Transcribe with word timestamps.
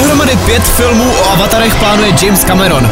Dohromady 0.00 0.36
pět 0.36 0.62
filmů 0.62 1.12
o 1.12 1.32
avatarech 1.32 1.74
plánuje 1.74 2.12
James 2.22 2.44
Cameron. 2.44 2.90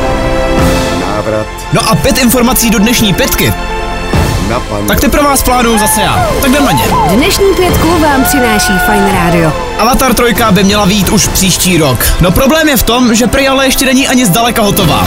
Návrat 1.01 1.47
No 1.73 1.81
a 1.91 1.95
pět 1.95 2.19
informací 2.19 2.71
do 2.71 2.79
dnešní 2.79 3.15
pětky. 3.15 3.53
na 4.49 4.61
pan. 4.61 4.87
Tak 4.87 5.01
ty 5.01 5.09
pro 5.09 5.23
vás 5.23 5.43
plánuju 5.43 5.79
zase 5.79 6.01
já. 6.03 6.29
Tak 6.43 6.51
jdem 6.51 6.65
na 6.65 6.73
ně. 6.73 6.85
Dnešní 7.09 7.55
pětku 7.57 7.99
vám 7.99 8.25
přináší 8.25 8.73
Fine 8.87 9.13
Radio. 9.25 9.53
Avatar 9.79 10.15
3 10.15 10.25
by 10.51 10.65
měla 10.65 10.85
výjít 10.85 11.09
už 11.09 11.29
příští 11.29 11.79
rok. 11.79 12.07
No 12.21 12.31
problém 12.31 12.69
je 12.69 12.77
v 12.77 12.83
tom, 12.83 13.15
že 13.15 13.27
prý 13.27 13.49
ale 13.49 13.67
ještě 13.67 13.85
není 13.87 14.09
ani 14.09 14.27
zdaleka 14.27 14.63
hotová. 14.63 15.07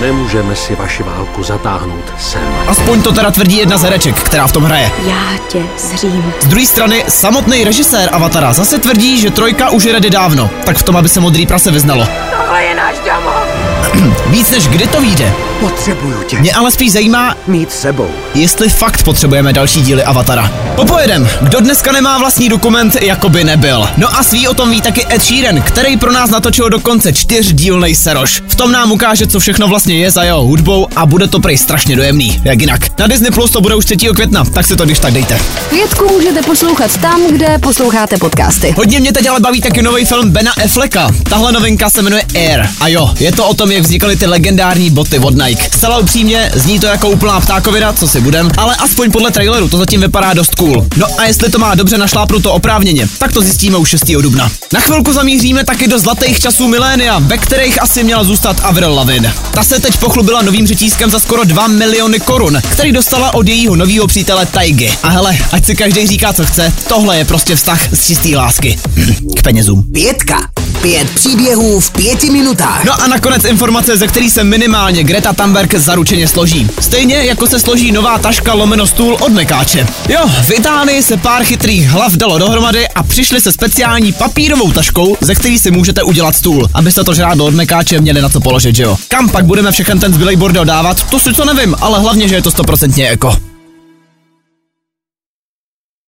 Nemůžeme 0.00 0.56
si 0.56 0.74
vaši 0.76 1.02
válku 1.02 1.42
zatáhnout 1.42 2.04
sem. 2.18 2.54
Aspoň 2.68 3.02
to 3.02 3.12
teda 3.12 3.30
tvrdí 3.30 3.56
jedna 3.56 3.78
z 3.78 3.82
hereček, 3.82 4.16
která 4.22 4.46
v 4.46 4.52
tom 4.52 4.62
hraje. 4.64 4.90
Já 5.06 5.38
tě 5.48 5.62
zřím. 5.78 6.32
Z 6.40 6.46
druhé 6.46 6.66
strany, 6.66 7.04
samotný 7.08 7.64
režisér 7.64 8.08
Avatara 8.12 8.52
zase 8.52 8.78
tvrdí, 8.78 9.20
že 9.20 9.30
trojka 9.30 9.70
už 9.70 9.84
je 9.84 9.92
ready 9.92 10.10
dávno. 10.10 10.50
Tak 10.64 10.76
v 10.76 10.82
tom, 10.82 10.96
aby 10.96 11.08
se 11.08 11.20
modrý 11.20 11.46
prase 11.46 11.70
vyznalo. 11.70 12.06
Tohle 12.40 12.62
je 12.62 12.74
náš 12.74 12.94
domov. 12.98 14.16
Víc 14.26 14.50
než 14.50 14.68
kdy 14.68 14.86
to 14.86 15.00
vyjde. 15.00 15.32
Potřebuju 15.60 16.22
tě. 16.22 16.38
Mě 16.40 16.52
ale 16.52 16.70
spíš 16.70 16.92
zajímá, 16.92 17.34
Mít 17.46 17.72
sebou. 17.72 18.10
jestli 18.34 18.68
fakt 18.68 19.02
potřebujeme 19.02 19.52
další 19.52 19.82
díly 19.82 20.04
Avatara. 20.04 20.50
Popojedem, 20.80 21.28
kdo 21.42 21.60
dneska 21.60 21.92
nemá 21.92 22.18
vlastní 22.18 22.48
dokument, 22.48 23.02
jako 23.02 23.28
by 23.28 23.44
nebyl. 23.44 23.88
No 23.96 24.18
a 24.18 24.22
svý 24.22 24.48
o 24.48 24.54
tom 24.54 24.70
ví 24.70 24.80
taky 24.80 25.06
Ed 25.14 25.22
Sheeran, 25.22 25.62
který 25.62 25.96
pro 25.96 26.12
nás 26.12 26.30
natočil 26.30 26.70
dokonce 26.70 27.12
čtyřdílnej 27.12 27.94
seroš. 27.94 28.42
V 28.48 28.54
tom 28.54 28.72
nám 28.72 28.92
ukáže, 28.92 29.26
co 29.26 29.40
všechno 29.40 29.68
vlastně 29.68 29.94
je 29.94 30.10
za 30.10 30.22
jeho 30.22 30.42
hudbou 30.42 30.88
a 30.96 31.06
bude 31.06 31.28
to 31.28 31.40
prej 31.40 31.58
strašně 31.58 31.96
dojemný, 31.96 32.40
jak 32.44 32.60
jinak. 32.60 32.98
Na 32.98 33.06
Disney 33.06 33.30
Plus 33.30 33.50
to 33.50 33.60
bude 33.60 33.74
už 33.74 33.84
3. 33.84 33.96
května, 33.96 34.44
tak 34.44 34.66
si 34.66 34.76
to 34.76 34.84
když 34.84 34.98
tak 34.98 35.12
dejte. 35.12 35.40
Pětku 35.70 36.08
můžete 36.12 36.42
poslouchat 36.42 36.96
tam, 36.96 37.26
kde 37.26 37.58
posloucháte 37.58 38.18
podcasty. 38.18 38.74
Hodně 38.76 39.00
mě 39.00 39.12
teď 39.12 39.28
ale 39.28 39.40
baví 39.40 39.60
taky 39.60 39.82
nový 39.82 40.04
film 40.04 40.30
Bena 40.30 40.52
Afflecka. 40.64 41.10
Tahle 41.30 41.52
novinka 41.52 41.90
se 41.90 42.02
jmenuje 42.02 42.22
Air. 42.34 42.66
A 42.80 42.88
jo, 42.88 43.10
je 43.18 43.32
to 43.32 43.48
o 43.48 43.54
tom, 43.54 43.70
jak 43.70 43.82
vznikaly 43.82 44.16
ty 44.16 44.26
legendární 44.26 44.90
boty 44.90 45.18
od 45.18 45.34
Nike. 45.44 45.70
Zcela 45.76 45.98
upřímně, 45.98 46.50
zní 46.54 46.80
to 46.80 46.86
jako 46.86 47.08
úplná 47.08 47.40
ptákovina, 47.40 47.92
co 47.92 48.08
si 48.08 48.20
budem, 48.20 48.50
ale 48.56 48.76
aspoň 48.76 49.10
podle 49.10 49.30
traileru 49.30 49.68
to 49.68 49.78
zatím 49.78 50.00
vypadá 50.00 50.34
dost 50.34 50.54
cool. 50.54 50.69
No 50.96 51.06
a 51.18 51.24
jestli 51.24 51.50
to 51.50 51.58
má 51.58 51.74
dobře 51.74 51.98
našlápnuto 51.98 52.52
oprávněně, 52.52 53.08
tak 53.18 53.32
to 53.32 53.42
zjistíme 53.42 53.76
už 53.76 53.88
6. 53.88 54.04
dubna. 54.06 54.50
Na 54.72 54.80
chvilku 54.80 55.12
zamíříme 55.12 55.64
taky 55.64 55.88
do 55.88 55.98
zlatých 55.98 56.40
časů 56.40 56.68
milénia, 56.68 57.18
ve 57.18 57.38
kterých 57.38 57.82
asi 57.82 58.04
měla 58.04 58.24
zůstat 58.24 58.60
Avril 58.62 58.94
Lavigne. 58.94 59.34
Ta 59.50 59.62
se 59.62 59.80
teď 59.80 59.96
pochlubila 59.96 60.42
novým 60.42 60.66
řetízkem 60.66 61.10
za 61.10 61.18
skoro 61.18 61.44
2 61.44 61.66
miliony 61.66 62.20
korun, 62.20 62.60
který 62.72 62.92
dostala 62.92 63.34
od 63.34 63.48
jejího 63.48 63.76
nového 63.76 64.06
přítele 64.06 64.46
Taigy. 64.46 64.92
A 65.02 65.08
hele, 65.08 65.38
ať 65.52 65.64
si 65.64 65.76
každý 65.76 66.06
říká, 66.06 66.32
co 66.32 66.46
chce, 66.46 66.72
tohle 66.88 67.18
je 67.18 67.24
prostě 67.24 67.56
vztah 67.56 67.94
z 67.94 68.06
čistý 68.06 68.36
lásky. 68.36 68.78
K 69.36 69.42
penězům. 69.42 69.82
Pětka. 69.92 70.59
Pět 70.82 71.10
příběhů 71.10 71.80
v 71.80 71.90
pěti 71.90 72.30
minutách. 72.30 72.84
No 72.84 73.02
a 73.02 73.06
nakonec 73.06 73.44
informace, 73.44 73.96
ze 73.96 74.06
který 74.06 74.30
se 74.30 74.44
minimálně 74.44 75.04
Greta 75.04 75.32
Thunberg 75.32 75.74
zaručeně 75.74 76.28
složí. 76.28 76.70
Stejně 76.80 77.14
jako 77.14 77.46
se 77.46 77.60
složí 77.60 77.92
nová 77.92 78.18
taška 78.18 78.54
lomeno 78.54 78.86
stůl 78.86 79.16
od 79.20 79.32
Mekáče. 79.32 79.86
Jo, 80.08 80.28
v 80.46 80.50
Itálii 80.50 81.02
se 81.02 81.16
pár 81.16 81.44
chytrých 81.44 81.88
hlav 81.88 82.12
dalo 82.12 82.38
dohromady 82.38 82.88
a 82.88 83.02
přišli 83.02 83.40
se 83.40 83.52
speciální 83.52 84.12
papírovou 84.12 84.72
taškou, 84.72 85.16
ze 85.20 85.34
který 85.34 85.58
si 85.58 85.70
můžete 85.70 86.02
udělat 86.02 86.36
stůl, 86.36 86.68
abyste 86.74 87.04
to 87.04 87.14
žrádlo 87.14 87.46
od 87.46 87.54
Mekáče 87.54 88.00
měli 88.00 88.22
na 88.22 88.28
co 88.28 88.40
položit, 88.40 88.76
že 88.76 88.82
jo. 88.82 88.96
Kam 89.08 89.28
pak 89.28 89.44
budeme 89.44 89.72
všechen 89.72 90.00
ten 90.00 90.14
zbylej 90.14 90.36
bordel 90.36 90.64
dávat, 90.64 91.10
to 91.10 91.18
si 91.18 91.34
co 91.34 91.44
nevím, 91.44 91.74
ale 91.80 91.98
hlavně, 91.98 92.28
že 92.28 92.34
je 92.34 92.42
to 92.42 92.50
stoprocentně 92.50 93.08
eko. 93.08 93.49